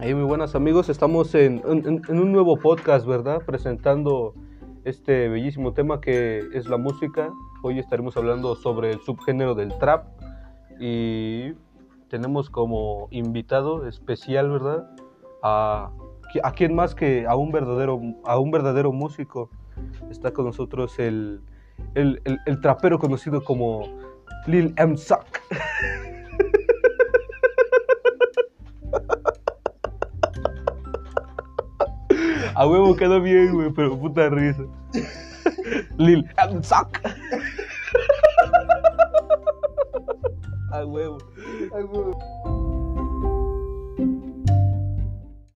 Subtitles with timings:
[0.00, 3.42] Hey, muy buenas amigos, estamos en, en- un nuevo podcast, ¿verdad?
[3.46, 4.34] Presentando
[4.84, 7.30] este bellísimo tema que es la música.
[7.62, 10.06] Hoy estaremos hablando sobre el subgénero del trap
[10.80, 11.52] y
[12.08, 14.90] tenemos como invitado especial, ¿verdad?
[15.42, 15.90] A,
[16.42, 19.48] a quién más que a un verdadero, a un verdadero músico.
[20.10, 21.40] Está con nosotros el,
[21.94, 23.82] el, el- el trapero conocido como
[24.46, 24.96] Lil M.
[24.96, 25.24] Suck.
[32.54, 34.62] A huevo quedó bien, güey, pero puta risa.
[35.96, 36.62] Lil M.
[36.62, 37.00] Suck.
[40.72, 41.18] A huevo.
[41.74, 42.63] Ay, güey.